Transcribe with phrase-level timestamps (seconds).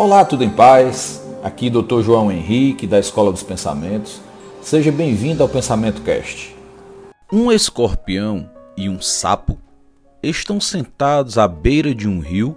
[0.00, 1.20] Olá, tudo em paz?
[1.42, 2.02] Aqui Dr.
[2.02, 4.20] João Henrique, da Escola dos Pensamentos.
[4.62, 6.56] Seja bem-vindo ao Pensamento Cast.
[7.32, 9.58] Um escorpião e um sapo
[10.22, 12.56] estão sentados à beira de um rio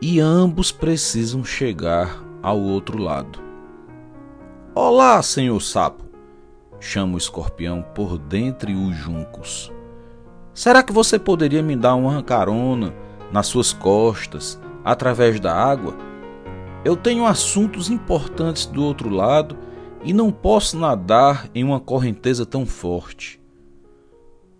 [0.00, 3.40] e ambos precisam chegar ao outro lado.
[4.72, 6.04] Olá, senhor sapo,
[6.78, 9.72] chama o escorpião por dentre os juncos.
[10.54, 12.94] Será que você poderia me dar uma carona
[13.32, 16.05] nas suas costas através da água?
[16.86, 19.58] Eu tenho assuntos importantes do outro lado
[20.04, 23.40] e não posso nadar em uma correnteza tão forte.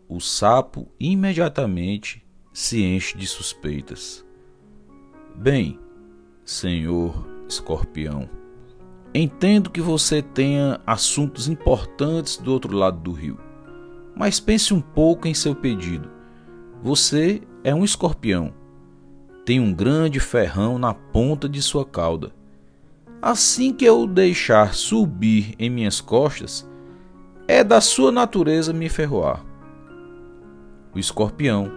[0.09, 4.27] O sapo imediatamente se enche de suspeitas.
[5.37, 5.79] Bem,
[6.45, 7.15] senhor
[7.49, 8.29] escorpião,
[9.15, 13.39] entendo que você tenha assuntos importantes do outro lado do rio,
[14.17, 16.11] mas pense um pouco em seu pedido.
[16.83, 18.53] Você é um escorpião
[19.47, 22.33] tem um grande ferrão na ponta de sua cauda.
[23.23, 26.69] Assim que eu o deixar subir em minhas costas,
[27.47, 29.45] é da sua natureza me ferroar.
[30.93, 31.71] O escorpião,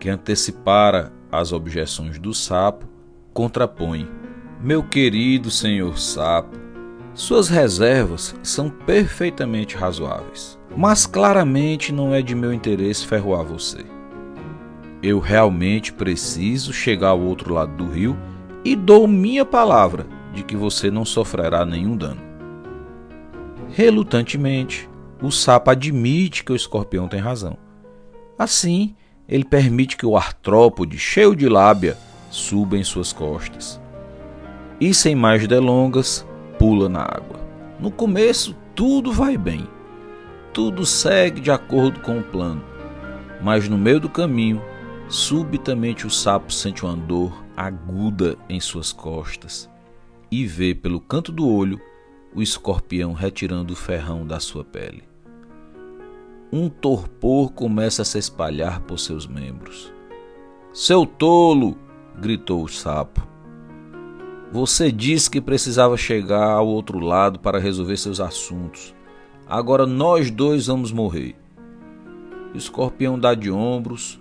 [0.00, 2.86] que antecipara as objeções do sapo,
[3.32, 4.08] contrapõe:
[4.60, 6.58] Meu querido senhor sapo,
[7.14, 13.95] suas reservas são perfeitamente razoáveis, mas claramente não é de meu interesse ferroar você
[15.02, 18.16] eu realmente preciso chegar ao outro lado do rio
[18.64, 22.20] e dou minha palavra de que você não sofrerá nenhum dano.
[23.70, 24.88] Relutantemente,
[25.22, 27.56] o sapo admite que o escorpião tem razão.
[28.38, 28.94] Assim,
[29.28, 31.96] ele permite que o artrópode, cheio de lábia,
[32.30, 33.80] suba em suas costas.
[34.80, 36.26] E sem mais delongas,
[36.58, 37.40] pula na água.
[37.80, 39.66] No começo, tudo vai bem.
[40.52, 42.62] Tudo segue de acordo com o plano.
[43.42, 44.62] Mas no meio do caminho,
[45.08, 49.70] Subitamente o sapo sente uma dor aguda em suas costas
[50.32, 51.80] e vê pelo canto do olho
[52.34, 55.04] o escorpião retirando o ferrão da sua pele.
[56.52, 59.92] Um torpor começa a se espalhar por seus membros.
[60.72, 61.78] Seu tolo!
[62.18, 63.24] gritou o sapo.
[64.50, 68.92] Você disse que precisava chegar ao outro lado para resolver seus assuntos.
[69.46, 71.36] Agora nós dois vamos morrer.
[72.52, 74.20] O escorpião dá de ombros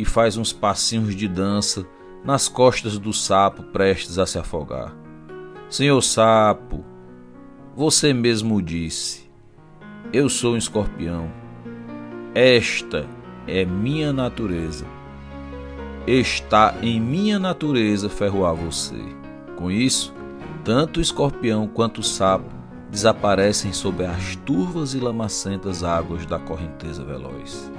[0.00, 1.86] e faz uns passinhos de dança
[2.24, 4.96] nas costas do sapo prestes a se afogar.
[5.68, 6.82] Senhor sapo,
[7.76, 9.30] você mesmo disse:
[10.10, 11.30] Eu sou um escorpião.
[12.34, 13.06] Esta
[13.46, 14.86] é minha natureza.
[16.06, 18.96] Está em minha natureza ferroar você.
[19.54, 20.14] Com isso,
[20.64, 22.48] tanto o escorpião quanto o sapo
[22.90, 27.70] desaparecem sob as turvas e lamacentas águas da correnteza veloz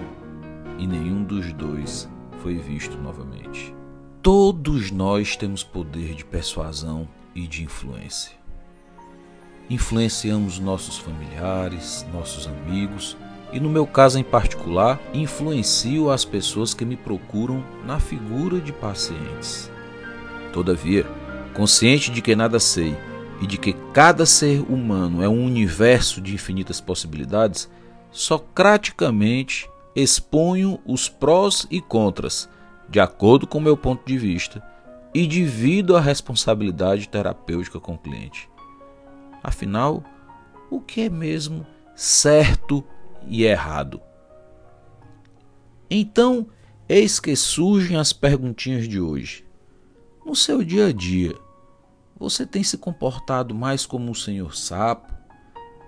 [0.82, 2.10] e nenhum dos dois
[2.40, 3.74] foi visto novamente.
[4.20, 8.32] Todos nós temos poder de persuasão e de influência.
[9.70, 13.16] Influenciamos nossos familiares, nossos amigos
[13.54, 18.74] e, no meu caso em particular, influencio as pessoas que me procuram na figura de
[18.74, 19.72] pacientes.
[20.52, 21.06] Todavia,
[21.54, 22.98] consciente de que nada sei
[23.40, 27.70] e de que cada ser humano é um universo de infinitas possibilidades,
[28.10, 32.50] socraticamente exponho os prós e contras,
[32.90, 34.64] de acordo com meu ponto de vista,
[35.14, 38.50] e divido a responsabilidade terapêutica com o cliente.
[39.44, 40.04] Afinal,
[40.70, 41.66] o que é mesmo
[41.96, 42.84] certo
[43.28, 44.02] e errado?
[45.90, 46.48] Então,
[46.88, 49.46] eis que surgem as perguntinhas de hoje.
[50.26, 51.36] No seu dia a dia,
[52.18, 55.12] você tem se comportado mais como um senhor sapo,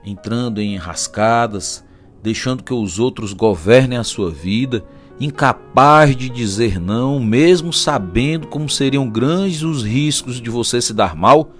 [0.03, 1.85] entrando em enrascadas,
[2.23, 4.85] deixando que os outros governem a sua vida,
[5.19, 11.17] incapaz de dizer não, mesmo sabendo como seriam grandes os riscos de você se dar
[11.17, 11.51] mal?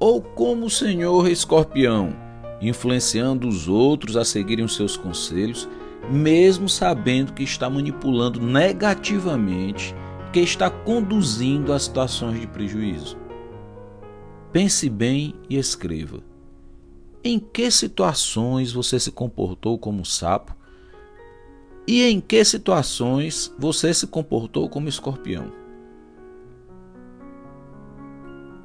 [0.00, 2.16] Ou como o senhor escorpião,
[2.60, 5.68] influenciando os outros a seguirem os seus conselhos,
[6.10, 9.94] mesmo sabendo que está manipulando negativamente,
[10.32, 13.16] que está conduzindo a situações de prejuízo?
[14.52, 16.31] Pense bem e escreva.
[17.24, 20.56] Em que situações você se comportou como sapo?
[21.86, 25.52] E em que situações você se comportou como escorpião?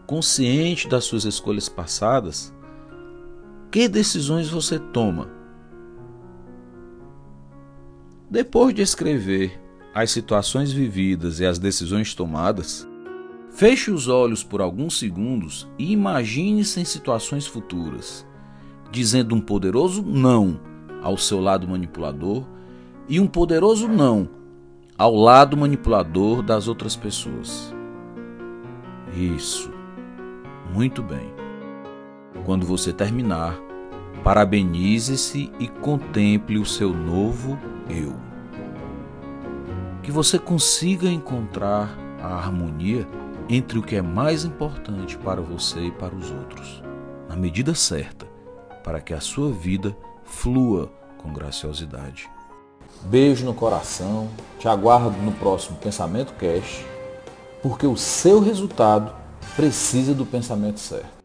[0.07, 2.51] Consciente das suas escolhas passadas,
[3.69, 5.29] que decisões você toma?
[8.27, 9.59] Depois de escrever
[9.93, 12.87] as situações vividas e as decisões tomadas,
[13.51, 18.26] feche os olhos por alguns segundos e imagine-se em situações futuras
[18.91, 20.59] dizendo um poderoso não
[21.01, 22.43] ao seu lado manipulador
[23.07, 24.29] e um poderoso não
[24.97, 27.73] ao lado manipulador das outras pessoas.
[29.13, 29.71] Isso.
[30.73, 31.33] muito bem.
[32.45, 33.57] Quando você terminar,
[34.23, 37.57] parabenize-se e contemple o seu novo
[37.89, 38.13] eu.
[40.03, 43.07] Que você consiga encontrar a harmonia
[43.49, 46.83] entre o que é mais importante para você e para os outros,
[47.29, 48.27] na medida certa,
[48.87, 49.93] para que a sua vida
[50.23, 52.29] flua com graciosidade.
[53.01, 56.85] Beijo no coração, te aguardo no próximo Pensamento Cash,
[57.61, 59.13] porque o seu resultado
[59.57, 61.16] precisa do pensamento certo.